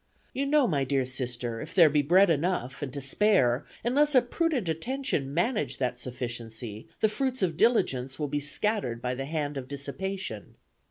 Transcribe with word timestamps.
You 0.33 0.47
know, 0.47 0.65
my 0.65 0.83
dear 0.83 1.05
sister, 1.05 1.61
if 1.61 1.75
there 1.75 1.87
be 1.87 2.01
bread 2.01 2.31
enough, 2.31 2.81
and 2.81 2.91
to 2.91 2.99
spare, 2.99 3.65
unless 3.83 4.15
a 4.15 4.23
prudent 4.23 4.67
attention 4.67 5.31
manage 5.31 5.77
that 5.77 5.99
sufficiency, 5.99 6.87
the 7.01 7.07
fruits 7.07 7.43
of 7.43 7.55
diligence 7.55 8.17
will 8.17 8.27
be 8.27 8.39
scattered 8.39 8.99
by 8.99 9.13
the 9.13 9.25
hand 9.25 9.57
of 9.57 9.67
dissipation. 9.67 10.55